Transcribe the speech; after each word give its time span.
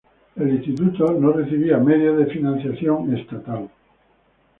El 0.35 0.49
instituto 0.49 1.11
no 1.13 1.31
percibía 1.31 1.77
medios 1.77 2.17
de 2.17 2.25
financiamiento 2.33 3.15
estatal. 3.21 3.69